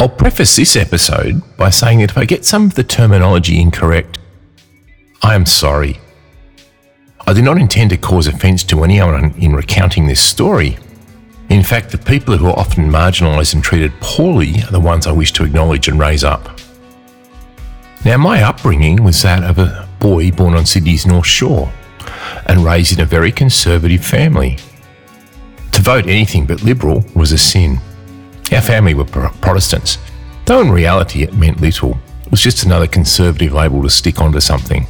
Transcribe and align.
I'll 0.00 0.08
preface 0.08 0.54
this 0.54 0.76
episode 0.76 1.42
by 1.56 1.70
saying 1.70 1.98
that 1.98 2.12
if 2.12 2.18
I 2.18 2.24
get 2.24 2.44
some 2.44 2.66
of 2.66 2.74
the 2.74 2.84
terminology 2.84 3.60
incorrect, 3.60 4.18
I 5.22 5.34
am 5.34 5.44
sorry. 5.44 5.98
I 7.26 7.32
do 7.32 7.42
not 7.42 7.58
intend 7.58 7.90
to 7.90 7.96
cause 7.96 8.28
offence 8.28 8.62
to 8.64 8.84
anyone 8.84 9.34
in 9.40 9.56
recounting 9.56 10.06
this 10.06 10.20
story. 10.20 10.78
In 11.50 11.64
fact, 11.64 11.90
the 11.90 11.98
people 11.98 12.36
who 12.36 12.46
are 12.46 12.58
often 12.58 12.88
marginalised 12.88 13.54
and 13.54 13.64
treated 13.64 13.92
poorly 14.00 14.62
are 14.62 14.70
the 14.70 14.78
ones 14.78 15.08
I 15.08 15.12
wish 15.12 15.32
to 15.32 15.44
acknowledge 15.44 15.88
and 15.88 15.98
raise 15.98 16.22
up. 16.22 16.60
Now, 18.04 18.18
my 18.18 18.42
upbringing 18.42 19.02
was 19.02 19.20
that 19.22 19.42
of 19.42 19.58
a 19.58 19.88
boy 19.98 20.30
born 20.30 20.54
on 20.54 20.64
Sydney's 20.64 21.06
North 21.06 21.26
Shore 21.26 21.72
and 22.46 22.64
raised 22.64 22.92
in 22.92 23.00
a 23.00 23.04
very 23.04 23.32
conservative 23.32 24.04
family. 24.04 24.58
To 25.72 25.82
vote 25.82 26.06
anything 26.06 26.46
but 26.46 26.62
Liberal 26.62 27.04
was 27.16 27.32
a 27.32 27.38
sin. 27.38 27.80
Our 28.52 28.62
family 28.62 28.94
were 28.94 29.04
Protestants, 29.04 29.98
though 30.46 30.60
in 30.60 30.70
reality 30.70 31.22
it 31.22 31.34
meant 31.34 31.60
little. 31.60 31.98
It 32.24 32.30
was 32.30 32.40
just 32.40 32.64
another 32.64 32.86
conservative 32.86 33.52
label 33.52 33.82
to 33.82 33.90
stick 33.90 34.20
onto 34.20 34.40
something. 34.40 34.86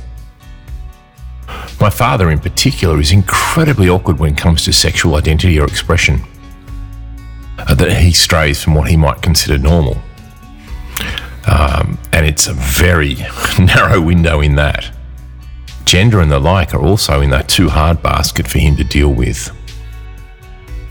My 1.80 1.90
father, 1.90 2.30
in 2.30 2.40
particular, 2.40 3.00
is 3.00 3.12
incredibly 3.12 3.88
awkward 3.88 4.18
when 4.18 4.32
it 4.32 4.38
comes 4.38 4.64
to 4.64 4.72
sexual 4.72 5.14
identity 5.14 5.60
or 5.60 5.66
expression. 5.66 6.20
Uh, 7.58 7.74
that 7.74 7.92
he 7.92 8.12
strays 8.12 8.62
from 8.62 8.74
what 8.74 8.88
he 8.88 8.96
might 8.96 9.22
consider 9.22 9.58
normal. 9.58 9.96
Um, 11.46 11.98
and 12.12 12.26
it's 12.26 12.46
a 12.46 12.52
very 12.52 13.14
narrow 13.58 14.00
window 14.00 14.40
in 14.40 14.54
that. 14.56 14.90
Gender 15.84 16.20
and 16.20 16.30
the 16.30 16.38
like 16.38 16.74
are 16.74 16.82
also 16.82 17.20
in 17.20 17.30
that 17.30 17.48
too 17.48 17.68
hard 17.68 18.02
basket 18.02 18.46
for 18.46 18.58
him 18.58 18.76
to 18.76 18.84
deal 18.84 19.12
with. 19.12 19.50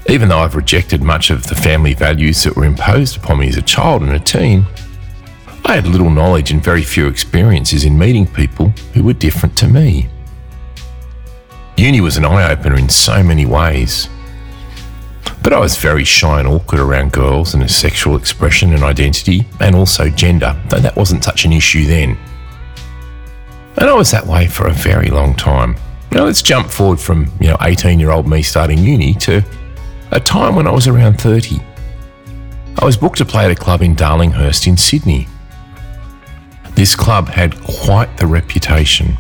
Even 0.09 0.29
though 0.29 0.39
I've 0.39 0.55
rejected 0.55 1.03
much 1.03 1.31
of 1.31 1.47
the 1.47 1.55
family 1.55 1.93
values 1.93 2.43
that 2.43 2.55
were 2.55 2.63
imposed 2.63 3.17
upon 3.17 3.39
me 3.39 3.49
as 3.49 3.57
a 3.57 3.61
child 3.61 4.03
and 4.03 4.13
a 4.13 4.19
teen, 4.19 4.65
I 5.65 5.75
had 5.75 5.85
little 5.85 6.09
knowledge 6.09 6.49
and 6.49 6.63
very 6.63 6.81
few 6.81 7.07
experiences 7.07 7.83
in 7.83 7.97
meeting 7.97 8.25
people 8.25 8.69
who 8.93 9.03
were 9.03 9.11
different 9.11 9.57
to 9.57 9.67
me. 9.67 10.07
Uni 11.75 11.99
was 11.99 12.15
an 12.15 12.23
eye 12.23 12.49
opener 12.49 12.77
in 12.77 12.87
so 12.87 13.21
many 13.21 13.45
ways. 13.45 14.07
But 15.43 15.51
I 15.51 15.59
was 15.59 15.75
very 15.75 16.05
shy 16.05 16.39
and 16.39 16.47
awkward 16.47 16.79
around 16.79 17.11
girls 17.11 17.53
and 17.53 17.61
their 17.61 17.67
sexual 17.67 18.15
expression 18.15 18.73
and 18.73 18.83
identity, 18.83 19.45
and 19.59 19.75
also 19.75 20.09
gender, 20.09 20.55
though 20.69 20.79
that 20.79 20.95
wasn't 20.95 21.25
such 21.25 21.43
an 21.43 21.51
issue 21.51 21.85
then. 21.85 22.17
And 23.75 23.89
I 23.89 23.93
was 23.93 24.11
that 24.11 24.25
way 24.25 24.47
for 24.47 24.67
a 24.67 24.73
very 24.73 25.09
long 25.09 25.35
time. 25.35 25.75
Now 26.13 26.23
let's 26.23 26.41
jump 26.41 26.69
forward 26.69 26.99
from, 26.99 27.29
you 27.41 27.49
know, 27.49 27.57
18 27.61 27.99
year 27.99 28.11
old 28.11 28.27
me 28.27 28.41
starting 28.41 28.79
uni 28.79 29.13
to 29.15 29.43
a 30.11 30.19
time 30.19 30.55
when 30.55 30.67
I 30.67 30.71
was 30.71 30.87
around 30.87 31.19
30. 31.19 31.59
I 32.79 32.85
was 32.85 32.95
booked 32.95 33.17
to 33.17 33.25
play 33.25 33.45
at 33.45 33.51
a 33.51 33.55
club 33.55 33.81
in 33.81 33.95
Darlinghurst 33.95 34.67
in 34.67 34.77
Sydney. 34.77 35.27
This 36.75 36.95
club 36.95 37.27
had 37.27 37.59
quite 37.63 38.17
the 38.17 38.27
reputation. 38.27 39.17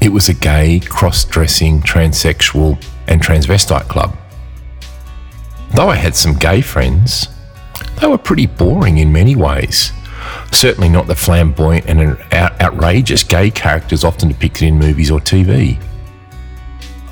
It 0.00 0.10
was 0.10 0.28
a 0.28 0.34
gay, 0.34 0.80
cross 0.80 1.24
dressing, 1.24 1.80
transsexual, 1.80 2.82
and 3.06 3.22
transvestite 3.22 3.88
club. 3.88 4.16
Though 5.74 5.88
I 5.88 5.94
had 5.94 6.16
some 6.16 6.34
gay 6.34 6.60
friends, 6.60 7.28
they 8.00 8.06
were 8.08 8.18
pretty 8.18 8.46
boring 8.46 8.98
in 8.98 9.12
many 9.12 9.36
ways. 9.36 9.92
Certainly 10.50 10.88
not 10.88 11.06
the 11.06 11.14
flamboyant 11.14 11.86
and 11.86 12.18
outrageous 12.32 13.22
gay 13.22 13.50
characters 13.50 14.04
often 14.04 14.28
depicted 14.28 14.68
in 14.68 14.78
movies 14.78 15.10
or 15.10 15.20
TV. 15.20 15.80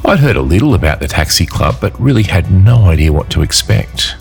I'd 0.05 0.19
heard 0.19 0.37
a 0.37 0.43
little 0.43 0.75
about 0.75 0.99
the 0.99 1.09
taxi 1.09 1.45
club, 1.45 1.77
but 1.81 1.99
really 2.01 2.23
had 2.23 2.51
no 2.51 2.87
idea 2.87 3.13
what 3.13 3.31
to 3.31 3.43
expect. 3.43 4.17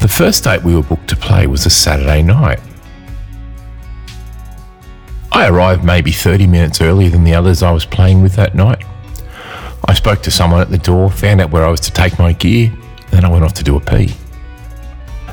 The 0.00 0.08
first 0.08 0.44
date 0.44 0.62
we 0.62 0.74
were 0.74 0.82
booked 0.82 1.08
to 1.08 1.16
play 1.16 1.46
was 1.46 1.66
a 1.66 1.70
Saturday 1.70 2.22
night. 2.22 2.60
I 5.32 5.48
arrived 5.48 5.84
maybe 5.84 6.12
30 6.12 6.46
minutes 6.46 6.80
earlier 6.80 7.10
than 7.10 7.24
the 7.24 7.34
others 7.34 7.62
I 7.62 7.72
was 7.72 7.84
playing 7.84 8.22
with 8.22 8.34
that 8.36 8.54
night. 8.54 8.84
I 9.86 9.94
spoke 9.94 10.22
to 10.22 10.30
someone 10.30 10.60
at 10.60 10.70
the 10.70 10.78
door, 10.78 11.10
found 11.10 11.40
out 11.40 11.50
where 11.50 11.64
I 11.64 11.70
was 11.70 11.80
to 11.80 11.92
take 11.92 12.18
my 12.18 12.32
gear, 12.32 12.72
then 13.10 13.24
I 13.24 13.30
went 13.30 13.44
off 13.44 13.54
to 13.54 13.64
do 13.64 13.76
a 13.76 13.80
pee. 13.80 14.14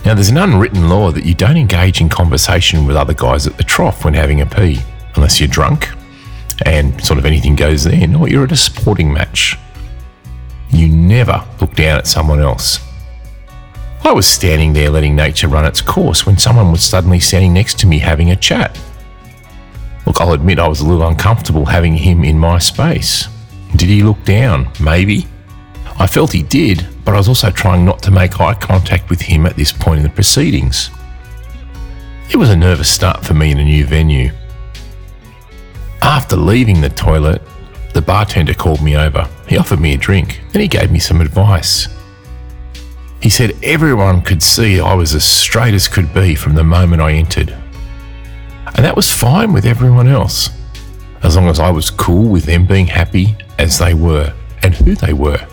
Now, 0.03 0.13
there's 0.13 0.29
an 0.29 0.37
unwritten 0.37 0.89
law 0.89 1.11
that 1.11 1.25
you 1.25 1.33
don't 1.33 1.57
engage 1.57 2.01
in 2.01 2.09
conversation 2.09 2.85
with 2.85 2.95
other 2.95 3.13
guys 3.13 3.47
at 3.47 3.57
the 3.57 3.63
trough 3.63 4.03
when 4.03 4.13
having 4.13 4.41
a 4.41 4.45
pee, 4.45 4.79
unless 5.15 5.39
you're 5.39 5.47
drunk 5.47 5.89
and 6.65 7.03
sort 7.03 7.19
of 7.19 7.25
anything 7.25 7.55
goes 7.55 7.83
then, 7.83 8.15
or 8.15 8.29
you're 8.29 8.45
at 8.45 8.51
a 8.51 8.57
sporting 8.57 9.11
match. 9.11 9.57
You 10.69 10.87
never 10.89 11.43
look 11.59 11.73
down 11.73 11.97
at 11.97 12.07
someone 12.07 12.39
else. 12.39 12.79
I 14.03 14.11
was 14.11 14.27
standing 14.27 14.73
there 14.73 14.89
letting 14.89 15.15
nature 15.15 15.47
run 15.47 15.65
its 15.65 15.81
course 15.81 16.25
when 16.25 16.37
someone 16.37 16.71
was 16.71 16.83
suddenly 16.83 17.19
standing 17.19 17.53
next 17.53 17.79
to 17.79 17.87
me 17.87 17.97
having 17.97 18.31
a 18.31 18.35
chat. 18.35 18.79
Look, 20.05 20.21
I'll 20.21 20.33
admit 20.33 20.59
I 20.59 20.67
was 20.67 20.81
a 20.81 20.85
little 20.85 21.07
uncomfortable 21.07 21.65
having 21.65 21.95
him 21.95 22.23
in 22.23 22.37
my 22.37 22.59
space. 22.59 23.27
Did 23.75 23.89
he 23.89 24.03
look 24.03 24.23
down? 24.23 24.71
Maybe. 24.79 25.25
I 25.97 26.07
felt 26.07 26.31
he 26.31 26.43
did, 26.43 26.87
but 27.03 27.15
I 27.15 27.17
was 27.17 27.27
also 27.27 27.49
trying 27.49 27.83
not 27.83 28.03
to 28.03 28.11
make 28.11 28.39
eye 28.39 28.53
contact 28.53 29.09
with 29.09 29.21
him 29.21 29.45
at 29.45 29.55
this 29.55 29.71
point 29.71 29.97
in 29.97 30.03
the 30.03 30.09
proceedings. 30.09 30.91
It 32.29 32.37
was 32.37 32.49
a 32.49 32.55
nervous 32.55 32.89
start 32.89 33.25
for 33.25 33.33
me 33.33 33.51
in 33.51 33.59
a 33.59 33.63
new 33.63 33.85
venue. 33.85 34.31
After 36.05 36.35
leaving 36.35 36.81
the 36.81 36.89
toilet, 36.89 37.41
the 37.95 38.01
bartender 38.01 38.53
called 38.53 38.79
me 38.79 38.95
over. 38.95 39.27
He 39.47 39.57
offered 39.57 39.79
me 39.79 39.95
a 39.95 39.97
drink 39.97 40.39
and 40.53 40.61
he 40.61 40.67
gave 40.67 40.91
me 40.91 40.99
some 40.99 41.19
advice. 41.19 41.87
He 43.23 43.29
said 43.31 43.57
everyone 43.63 44.21
could 44.21 44.43
see 44.43 44.79
I 44.79 44.93
was 44.93 45.15
as 45.15 45.25
straight 45.25 45.73
as 45.73 45.87
could 45.87 46.13
be 46.13 46.35
from 46.35 46.53
the 46.53 46.63
moment 46.63 47.01
I 47.01 47.13
entered. 47.13 47.49
And 48.75 48.85
that 48.85 48.95
was 48.95 49.11
fine 49.11 49.51
with 49.51 49.65
everyone 49.65 50.07
else, 50.07 50.51
as 51.23 51.35
long 51.35 51.47
as 51.47 51.59
I 51.59 51.71
was 51.71 51.89
cool 51.89 52.29
with 52.29 52.43
them 52.43 52.67
being 52.67 52.85
happy 52.85 53.35
as 53.57 53.79
they 53.79 53.95
were 53.95 54.31
and 54.61 54.75
who 54.75 54.93
they 54.93 55.13
were. 55.13 55.43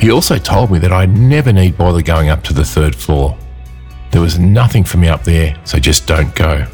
He 0.00 0.10
also 0.10 0.38
told 0.38 0.72
me 0.72 0.80
that 0.80 0.92
I 0.92 1.06
never 1.06 1.52
need 1.52 1.78
bother 1.78 2.02
going 2.02 2.30
up 2.30 2.42
to 2.44 2.52
the 2.52 2.64
third 2.64 2.96
floor. 2.96 3.38
There 4.10 4.20
was 4.20 4.40
nothing 4.40 4.82
for 4.82 4.96
me 4.96 5.06
up 5.06 5.22
there, 5.22 5.56
so 5.64 5.78
just 5.78 6.08
don't 6.08 6.34
go. 6.34 6.66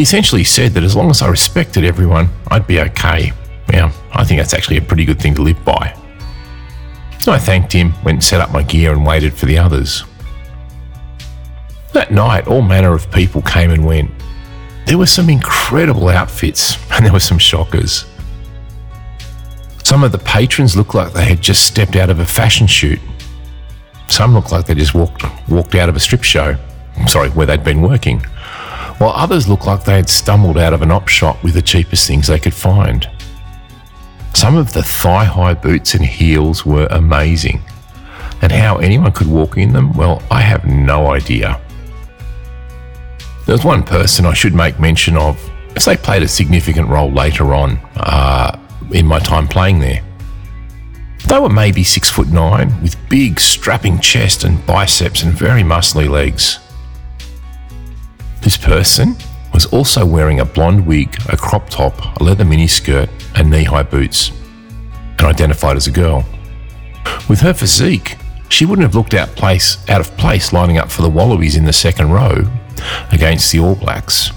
He 0.00 0.04
essentially 0.04 0.44
said 0.44 0.72
that 0.72 0.82
as 0.82 0.96
long 0.96 1.10
as 1.10 1.20
I 1.20 1.28
respected 1.28 1.84
everyone, 1.84 2.30
I'd 2.48 2.66
be 2.66 2.80
okay. 2.80 3.34
Yeah, 3.70 3.92
I 4.14 4.24
think 4.24 4.40
that's 4.40 4.54
actually 4.54 4.78
a 4.78 4.80
pretty 4.80 5.04
good 5.04 5.20
thing 5.20 5.34
to 5.34 5.42
live 5.42 5.62
by. 5.62 5.94
So 7.18 7.32
I 7.32 7.38
thanked 7.38 7.74
him, 7.74 7.92
went 8.02 8.16
and 8.16 8.24
set 8.24 8.40
up 8.40 8.50
my 8.50 8.62
gear, 8.62 8.92
and 8.92 9.04
waited 9.04 9.34
for 9.34 9.44
the 9.44 9.58
others. 9.58 10.04
That 11.92 12.12
night, 12.12 12.48
all 12.48 12.62
manner 12.62 12.94
of 12.94 13.12
people 13.12 13.42
came 13.42 13.72
and 13.72 13.84
went. 13.84 14.10
There 14.86 14.96
were 14.96 15.04
some 15.04 15.28
incredible 15.28 16.08
outfits, 16.08 16.78
and 16.92 17.04
there 17.04 17.12
were 17.12 17.20
some 17.20 17.36
shockers. 17.36 18.06
Some 19.84 20.02
of 20.02 20.12
the 20.12 20.18
patrons 20.18 20.78
looked 20.78 20.94
like 20.94 21.12
they 21.12 21.26
had 21.26 21.42
just 21.42 21.66
stepped 21.66 21.96
out 21.96 22.08
of 22.08 22.20
a 22.20 22.26
fashion 22.26 22.66
shoot. 22.66 23.00
Some 24.08 24.32
looked 24.32 24.50
like 24.50 24.64
they 24.64 24.74
just 24.74 24.94
walked 24.94 25.24
walked 25.50 25.74
out 25.74 25.90
of 25.90 25.94
a 25.94 26.00
strip 26.00 26.22
show. 26.22 26.56
Sorry, 27.06 27.28
where 27.28 27.44
they'd 27.44 27.62
been 27.62 27.82
working 27.82 28.24
while 29.00 29.14
others 29.16 29.48
looked 29.48 29.66
like 29.66 29.82
they 29.82 29.96
had 29.96 30.10
stumbled 30.10 30.58
out 30.58 30.74
of 30.74 30.82
an 30.82 30.90
op 30.90 31.08
shop 31.08 31.42
with 31.42 31.54
the 31.54 31.62
cheapest 31.62 32.06
things 32.06 32.26
they 32.26 32.38
could 32.38 32.52
find. 32.52 33.08
Some 34.34 34.58
of 34.58 34.74
the 34.74 34.82
thigh 34.82 35.24
high 35.24 35.54
boots 35.54 35.94
and 35.94 36.04
heels 36.04 36.66
were 36.66 36.86
amazing, 36.90 37.62
and 38.42 38.52
how 38.52 38.76
anyone 38.76 39.12
could 39.12 39.26
walk 39.26 39.56
in 39.56 39.72
them, 39.72 39.94
well, 39.94 40.22
I 40.30 40.42
have 40.42 40.66
no 40.66 41.06
idea. 41.06 41.58
There's 43.46 43.64
one 43.64 43.82
person 43.84 44.26
I 44.26 44.34
should 44.34 44.54
make 44.54 44.78
mention 44.78 45.16
of, 45.16 45.40
as 45.76 45.86
they 45.86 45.96
played 45.96 46.22
a 46.22 46.28
significant 46.28 46.88
role 46.88 47.10
later 47.10 47.54
on 47.54 47.78
uh, 47.96 48.58
in 48.92 49.06
my 49.06 49.18
time 49.18 49.48
playing 49.48 49.80
there. 49.80 50.04
They 51.26 51.38
were 51.38 51.48
maybe 51.48 51.84
six 51.84 52.10
foot 52.10 52.28
nine, 52.28 52.82
with 52.82 52.96
big 53.08 53.40
strapping 53.40 53.98
chest 54.00 54.44
and 54.44 54.64
biceps 54.66 55.22
and 55.22 55.32
very 55.32 55.62
muscly 55.62 56.06
legs. 56.06 56.58
This 58.42 58.56
person 58.56 59.16
was 59.52 59.66
also 59.66 60.06
wearing 60.06 60.40
a 60.40 60.44
blonde 60.44 60.86
wig, 60.86 61.16
a 61.28 61.36
crop 61.36 61.68
top, 61.68 62.20
a 62.20 62.24
leather 62.24 62.44
miniskirt, 62.44 63.08
and 63.34 63.50
knee 63.50 63.64
high 63.64 63.82
boots, 63.82 64.30
and 64.92 65.22
identified 65.22 65.76
as 65.76 65.86
a 65.86 65.90
girl. 65.90 66.24
With 67.28 67.40
her 67.40 67.52
physique, 67.52 68.16
she 68.48 68.64
wouldn't 68.64 68.86
have 68.86 68.94
looked 68.94 69.14
out, 69.14 69.28
place, 69.36 69.76
out 69.88 70.00
of 70.00 70.16
place 70.16 70.52
lining 70.52 70.78
up 70.78 70.90
for 70.90 71.02
the 71.02 71.10
Wallabies 71.10 71.56
in 71.56 71.64
the 71.64 71.72
second 71.72 72.10
row 72.10 72.44
against 73.12 73.52
the 73.52 73.60
All 73.60 73.74
Blacks. 73.74 74.28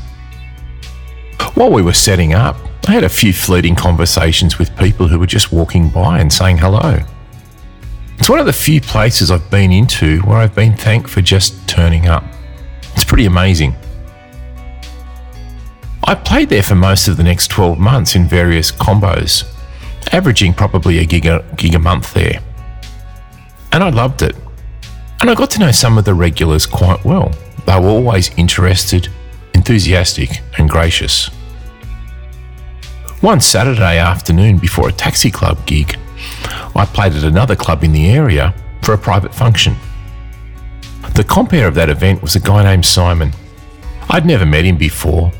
While 1.55 1.71
we 1.71 1.81
were 1.81 1.93
setting 1.93 2.33
up, 2.33 2.57
I 2.87 2.91
had 2.91 3.03
a 3.03 3.09
few 3.09 3.31
fleeting 3.31 3.75
conversations 3.75 4.59
with 4.59 4.75
people 4.77 5.07
who 5.07 5.19
were 5.19 5.27
just 5.27 5.51
walking 5.51 5.89
by 5.89 6.19
and 6.19 6.31
saying 6.31 6.57
hello. 6.57 6.99
It's 8.19 8.29
one 8.29 8.39
of 8.39 8.45
the 8.45 8.53
few 8.53 8.81
places 8.81 9.31
I've 9.31 9.49
been 9.49 9.71
into 9.71 10.19
where 10.21 10.37
I've 10.37 10.55
been 10.55 10.75
thanked 10.75 11.09
for 11.09 11.21
just 11.21 11.67
turning 11.67 12.07
up. 12.07 12.23
It's 12.93 13.03
pretty 13.03 13.25
amazing. 13.25 13.75
I 16.05 16.15
played 16.15 16.49
there 16.49 16.63
for 16.63 16.75
most 16.75 17.07
of 17.07 17.15
the 17.15 17.23
next 17.23 17.47
12 17.47 17.79
months 17.79 18.15
in 18.15 18.27
various 18.27 18.71
combos, 18.71 19.45
averaging 20.11 20.53
probably 20.53 20.99
a 20.99 21.05
gig 21.05 21.25
a, 21.25 21.45
gig 21.55 21.75
a 21.75 21.79
month 21.79 22.13
there. 22.13 22.41
And 23.71 23.83
I 23.83 23.89
loved 23.89 24.21
it. 24.21 24.35
And 25.21 25.29
I 25.29 25.33
got 25.33 25.49
to 25.51 25.59
know 25.59 25.71
some 25.71 25.97
of 25.97 26.03
the 26.03 26.13
regulars 26.13 26.65
quite 26.65 27.03
well. 27.05 27.31
They 27.65 27.79
were 27.79 27.87
always 27.87 28.29
interested, 28.37 29.07
enthusiastic, 29.53 30.41
and 30.57 30.69
gracious. 30.69 31.27
One 33.21 33.39
Saturday 33.39 33.97
afternoon 33.97 34.57
before 34.57 34.89
a 34.89 34.91
taxi 34.91 35.31
club 35.31 35.65
gig, 35.65 35.97
I 36.75 36.85
played 36.85 37.13
at 37.13 37.23
another 37.23 37.55
club 37.55 37.81
in 37.81 37.93
the 37.93 38.09
area 38.09 38.53
for 38.81 38.93
a 38.93 38.97
private 38.97 39.33
function. 39.33 39.77
The 41.15 41.23
compere 41.23 41.67
of 41.67 41.75
that 41.75 41.89
event 41.89 42.21
was 42.21 42.35
a 42.35 42.41
guy 42.41 42.63
named 42.63 42.85
Simon. 42.85 43.31
I'd 44.09 44.25
never 44.25 44.45
met 44.45 44.65
him 44.65 44.77
before, 44.77 45.31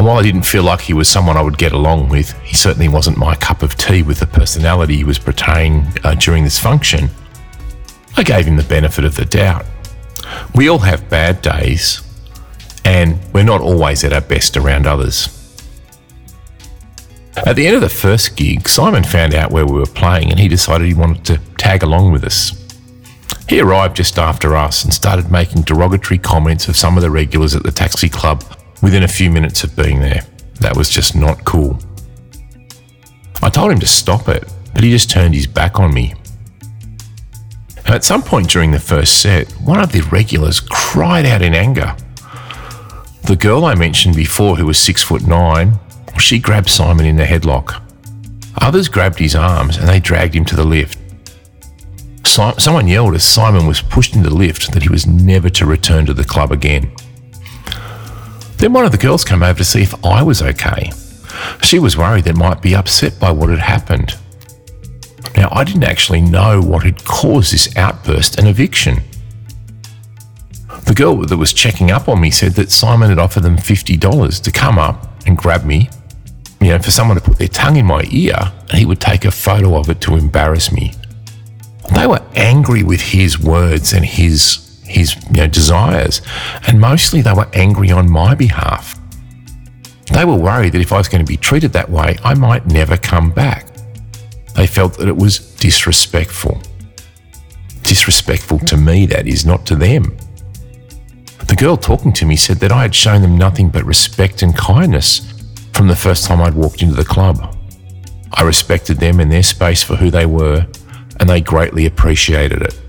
and 0.00 0.06
while 0.06 0.16
I 0.16 0.22
didn't 0.22 0.44
feel 0.44 0.62
like 0.62 0.80
he 0.80 0.94
was 0.94 1.08
someone 1.10 1.36
I 1.36 1.42
would 1.42 1.58
get 1.58 1.72
along 1.72 2.08
with, 2.08 2.32
he 2.40 2.56
certainly 2.56 2.88
wasn't 2.88 3.18
my 3.18 3.34
cup 3.34 3.62
of 3.62 3.74
tea 3.74 4.02
with 4.02 4.18
the 4.18 4.26
personality 4.26 4.96
he 4.96 5.04
was 5.04 5.18
portraying 5.18 5.86
uh, 6.02 6.14
during 6.14 6.42
this 6.42 6.58
function. 6.58 7.10
I 8.16 8.22
gave 8.22 8.46
him 8.46 8.56
the 8.56 8.62
benefit 8.62 9.04
of 9.04 9.14
the 9.14 9.26
doubt. 9.26 9.66
We 10.54 10.70
all 10.70 10.78
have 10.78 11.10
bad 11.10 11.42
days, 11.42 12.00
and 12.82 13.18
we're 13.34 13.44
not 13.44 13.60
always 13.60 14.02
at 14.02 14.14
our 14.14 14.22
best 14.22 14.56
around 14.56 14.86
others. 14.86 15.28
At 17.36 17.56
the 17.56 17.66
end 17.66 17.76
of 17.76 17.82
the 17.82 17.90
first 17.90 18.38
gig, 18.38 18.70
Simon 18.70 19.04
found 19.04 19.34
out 19.34 19.50
where 19.50 19.66
we 19.66 19.78
were 19.78 19.84
playing 19.84 20.30
and 20.30 20.40
he 20.40 20.48
decided 20.48 20.86
he 20.86 20.94
wanted 20.94 21.26
to 21.26 21.38
tag 21.58 21.82
along 21.82 22.10
with 22.10 22.24
us. 22.24 22.52
He 23.50 23.60
arrived 23.60 23.96
just 23.96 24.18
after 24.18 24.56
us 24.56 24.82
and 24.82 24.94
started 24.94 25.30
making 25.30 25.62
derogatory 25.62 26.16
comments 26.16 26.68
of 26.68 26.76
some 26.76 26.96
of 26.96 27.02
the 27.02 27.10
regulars 27.10 27.54
at 27.54 27.64
the 27.64 27.70
taxi 27.70 28.08
club 28.08 28.42
within 28.82 29.02
a 29.02 29.08
few 29.08 29.30
minutes 29.30 29.64
of 29.64 29.76
being 29.76 30.00
there. 30.00 30.22
That 30.60 30.76
was 30.76 30.90
just 30.90 31.16
not 31.16 31.44
cool. 31.44 31.78
I 33.42 33.48
told 33.48 33.72
him 33.72 33.80
to 33.80 33.86
stop 33.86 34.28
it, 34.28 34.44
but 34.74 34.84
he 34.84 34.90
just 34.90 35.10
turned 35.10 35.34
his 35.34 35.46
back 35.46 35.80
on 35.80 35.94
me. 35.94 36.14
At 37.86 38.04
some 38.04 38.22
point 38.22 38.48
during 38.48 38.70
the 38.70 38.78
first 38.78 39.20
set, 39.20 39.50
one 39.52 39.80
of 39.80 39.92
the 39.92 40.02
regulars 40.02 40.60
cried 40.60 41.26
out 41.26 41.42
in 41.42 41.54
anger. 41.54 41.96
The 43.24 43.36
girl 43.36 43.64
I 43.64 43.74
mentioned 43.74 44.16
before, 44.16 44.56
who 44.56 44.66
was 44.66 44.78
six 44.78 45.02
foot 45.02 45.22
nine, 45.22 45.78
she 46.18 46.38
grabbed 46.38 46.68
Simon 46.68 47.06
in 47.06 47.16
the 47.16 47.24
headlock. 47.24 47.82
Others 48.60 48.88
grabbed 48.88 49.18
his 49.18 49.34
arms 49.34 49.76
and 49.76 49.88
they 49.88 50.00
dragged 50.00 50.34
him 50.34 50.44
to 50.46 50.56
the 50.56 50.64
lift. 50.64 50.98
someone 52.24 52.86
yelled 52.86 53.14
as 53.14 53.24
Simon 53.24 53.66
was 53.66 53.80
pushed 53.80 54.14
into 54.14 54.28
the 54.28 54.36
lift 54.36 54.72
that 54.72 54.82
he 54.82 54.88
was 54.88 55.06
never 55.06 55.48
to 55.50 55.66
return 55.66 56.06
to 56.06 56.14
the 56.14 56.24
club 56.24 56.52
again. 56.52 56.92
Then 58.60 58.74
one 58.74 58.84
of 58.84 58.92
the 58.92 58.98
girls 58.98 59.24
came 59.24 59.42
over 59.42 59.58
to 59.58 59.64
see 59.64 59.82
if 59.82 60.04
I 60.04 60.22
was 60.22 60.42
okay. 60.42 60.92
She 61.62 61.78
was 61.78 61.96
worried 61.96 62.24
they 62.24 62.32
might 62.32 62.60
be 62.60 62.74
upset 62.74 63.18
by 63.18 63.30
what 63.30 63.48
had 63.48 63.58
happened. 63.58 64.18
Now, 65.34 65.48
I 65.50 65.64
didn't 65.64 65.84
actually 65.84 66.20
know 66.20 66.60
what 66.60 66.84
had 66.84 67.02
caused 67.04 67.52
this 67.52 67.74
outburst 67.76 68.38
and 68.38 68.46
eviction. 68.46 69.02
The 70.84 70.92
girl 70.94 71.16
that 71.16 71.36
was 71.36 71.54
checking 71.54 71.90
up 71.90 72.08
on 72.08 72.20
me 72.20 72.30
said 72.30 72.52
that 72.52 72.70
Simon 72.70 73.08
had 73.08 73.18
offered 73.18 73.44
them 73.44 73.56
$50 73.56 74.42
to 74.42 74.52
come 74.52 74.78
up 74.78 75.06
and 75.26 75.38
grab 75.38 75.64
me 75.64 75.88
you 76.60 76.68
know, 76.68 76.78
for 76.78 76.90
someone 76.90 77.16
to 77.16 77.22
put 77.22 77.38
their 77.38 77.48
tongue 77.48 77.76
in 77.76 77.86
my 77.86 78.04
ear 78.10 78.36
and 78.68 78.78
he 78.78 78.84
would 78.84 79.00
take 79.00 79.24
a 79.24 79.30
photo 79.30 79.78
of 79.78 79.88
it 79.88 80.00
to 80.02 80.16
embarrass 80.16 80.70
me. 80.70 80.92
They 81.94 82.06
were 82.06 82.22
angry 82.36 82.82
with 82.82 83.00
his 83.00 83.38
words 83.38 83.92
and 83.94 84.04
his 84.04 84.69
his 84.90 85.14
you 85.26 85.42
know, 85.42 85.46
desires, 85.46 86.20
and 86.66 86.80
mostly 86.80 87.22
they 87.22 87.32
were 87.32 87.48
angry 87.54 87.90
on 87.90 88.10
my 88.10 88.34
behalf. 88.34 88.98
They 90.12 90.24
were 90.24 90.36
worried 90.36 90.72
that 90.72 90.80
if 90.80 90.92
I 90.92 90.98
was 90.98 91.08
going 91.08 91.24
to 91.24 91.28
be 91.28 91.36
treated 91.36 91.72
that 91.72 91.88
way, 91.88 92.16
I 92.24 92.34
might 92.34 92.66
never 92.66 92.96
come 92.96 93.30
back. 93.30 93.68
They 94.54 94.66
felt 94.66 94.98
that 94.98 95.08
it 95.08 95.16
was 95.16 95.38
disrespectful. 95.56 96.60
Disrespectful 97.82 98.58
to 98.60 98.76
me, 98.76 99.06
that 99.06 99.26
is, 99.26 99.46
not 99.46 99.64
to 99.66 99.76
them. 99.76 100.16
The 101.46 101.56
girl 101.56 101.76
talking 101.76 102.12
to 102.14 102.26
me 102.26 102.36
said 102.36 102.58
that 102.58 102.72
I 102.72 102.82
had 102.82 102.94
shown 102.94 103.22
them 103.22 103.38
nothing 103.38 103.70
but 103.70 103.84
respect 103.84 104.42
and 104.42 104.56
kindness 104.56 105.32
from 105.72 105.88
the 105.88 105.96
first 105.96 106.24
time 106.24 106.40
I'd 106.40 106.54
walked 106.54 106.82
into 106.82 106.94
the 106.94 107.04
club. 107.04 107.56
I 108.34 108.42
respected 108.42 108.98
them 108.98 109.20
and 109.20 109.30
their 109.30 109.42
space 109.42 109.82
for 109.82 109.96
who 109.96 110.10
they 110.10 110.26
were, 110.26 110.66
and 111.18 111.28
they 111.28 111.40
greatly 111.40 111.86
appreciated 111.86 112.62
it. 112.62 112.80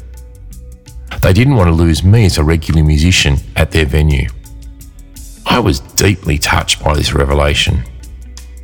They 1.21 1.33
didn't 1.33 1.55
want 1.55 1.67
to 1.67 1.73
lose 1.73 2.03
me 2.03 2.25
as 2.25 2.37
a 2.37 2.43
regular 2.43 2.83
musician 2.83 3.37
at 3.55 3.71
their 3.71 3.85
venue. 3.85 4.27
I 5.45 5.59
was 5.59 5.79
deeply 5.79 6.37
touched 6.37 6.83
by 6.83 6.95
this 6.95 7.13
revelation. 7.13 7.83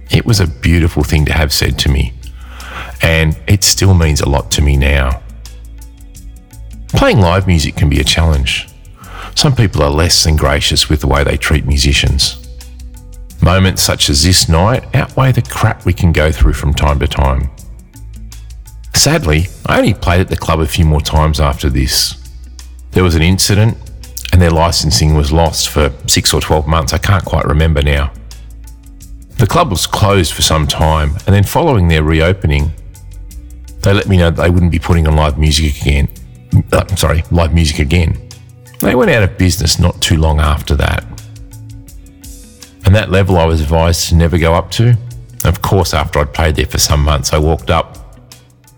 It 0.10 0.26
was 0.26 0.40
a 0.40 0.48
beautiful 0.48 1.04
thing 1.04 1.26
to 1.26 1.34
have 1.34 1.54
said 1.54 1.78
to 1.80 1.90
me, 1.90 2.14
and 3.02 3.40
it 3.48 3.64
still 3.64 3.94
means 3.94 4.22
a 4.22 4.30
lot 4.30 4.50
to 4.52 4.62
me 4.62 4.76
now. 4.76 5.22
Playing 6.90 7.20
live 7.20 7.46
music 7.46 7.76
can 7.76 7.90
be 7.90 8.00
a 8.00 8.04
challenge. 8.04 8.68
Some 9.36 9.56
people 9.56 9.84
are 9.84 9.92
less 9.92 10.24
than 10.24 10.36
gracious 10.36 10.90
with 10.90 11.02
the 11.02 11.08
way 11.08 11.24
they 11.24 11.38
treat 11.38 11.66
musicians. 11.66 12.48
Moments 13.44 13.84
such 13.84 14.10
as 14.10 14.24
this 14.24 14.50
night 14.50 14.96
outweigh 14.96 15.32
the 15.32 15.44
crap 15.44 15.86
we 15.86 15.94
can 15.94 16.12
go 16.12 16.32
through 16.32 16.54
from 16.54 16.74
time 16.74 17.00
to 17.00 17.08
time. 17.08 17.52
Sadly, 18.96 19.46
I 19.68 19.78
only 19.78 19.94
played 19.94 20.22
at 20.22 20.30
the 20.30 20.36
club 20.36 20.60
a 20.60 20.66
few 20.66 20.86
more 20.86 21.02
times 21.02 21.40
after 21.40 21.70
this. 21.70 22.27
There 22.92 23.04
was 23.04 23.16
an 23.16 23.22
incident, 23.22 23.78
and 24.32 24.42
their 24.42 24.52
licensing 24.52 25.16
was 25.16 25.32
lost 25.32 25.70
for 25.70 25.92
six 26.08 26.34
or 26.34 26.42
12 26.42 26.68
months. 26.68 26.94
I 26.94 26.98
can't 26.98 27.24
quite 27.24 27.46
remember 27.46 27.82
now. 27.82 28.12
The 29.38 29.48
club 29.48 29.70
was 29.70 29.86
closed 29.86 30.34
for 30.34 30.42
some 30.42 30.66
time, 30.66 31.12
and 31.26 31.36
then 31.36 31.44
following 31.44 31.88
their 31.88 32.04
reopening, 32.04 32.72
they 33.82 33.94
let 33.94 34.08
me 34.08 34.18
know 34.18 34.32
they 34.32 34.50
wouldn't 34.50 34.72
be 34.72 34.80
putting 34.80 35.08
on 35.08 35.16
live 35.16 35.38
music 35.38 35.82
again. 35.82 36.10
Uh, 36.72 36.86
sorry, 36.96 37.24
live 37.32 37.54
music 37.54 37.80
again. 37.80 38.30
They 38.80 38.96
went 38.96 39.12
out 39.12 39.24
of 39.24 39.38
business 39.38 39.80
not 39.80 40.02
too 40.02 40.18
long 40.18 40.40
after 40.40 40.76
that. 40.76 41.06
And 42.86 42.96
that 42.96 43.12
level 43.12 43.38
I 43.38 43.46
was 43.46 43.62
advised 43.62 44.10
to 44.10 44.16
never 44.16 44.38
go 44.38 44.54
up 44.54 44.72
to. 44.72 44.98
Of 45.46 45.62
course, 45.62 45.94
after 45.94 46.20
I'd 46.20 46.34
played 46.34 46.56
there 46.56 46.66
for 46.66 46.78
some 46.78 47.04
months, 47.04 47.34
I 47.34 47.38
walked 47.38 47.70
up 47.70 47.98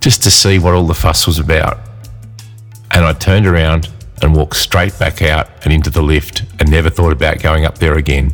just 0.01 0.23
to 0.23 0.31
see 0.31 0.59
what 0.59 0.73
all 0.73 0.87
the 0.87 0.93
fuss 0.93 1.27
was 1.27 1.39
about. 1.39 1.79
And 2.91 3.05
I 3.05 3.13
turned 3.13 3.45
around 3.45 3.89
and 4.23 4.35
walked 4.35 4.57
straight 4.57 4.97
back 4.99 5.21
out 5.21 5.47
and 5.63 5.73
into 5.73 5.89
the 5.89 6.01
lift 6.01 6.43
and 6.59 6.69
never 6.69 6.89
thought 6.89 7.13
about 7.13 7.41
going 7.41 7.65
up 7.65 7.77
there 7.79 7.97
again. 7.97 8.33